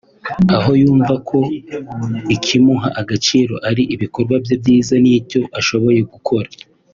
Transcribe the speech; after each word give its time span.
aho 0.55 0.71
yumva 0.81 1.13
ko 1.29 1.39
ikimuha 2.35 2.87
agaciro 3.01 3.53
ali 3.67 3.83
ibikorwa 3.95 4.35
bye 4.43 4.55
byiza 4.61 4.93
n’icyo 5.03 5.41
ashoboye 5.59 6.01
gukora 6.13 6.49